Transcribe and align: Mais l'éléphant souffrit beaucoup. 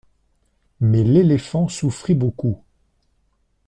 Mais 0.79 1.03
l'éléphant 1.03 1.67
souffrit 1.67 2.15
beaucoup. 2.15 2.63